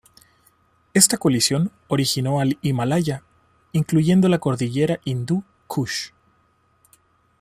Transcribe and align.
Esta 0.95 1.19
colisión 1.19 1.71
originó 1.87 2.39
al 2.39 2.57
Himalaya, 2.63 3.21
incluyendo 3.71 4.29
la 4.29 4.39
cordillera 4.39 4.99
Hindú 5.05 5.43
Kush. 5.67 6.09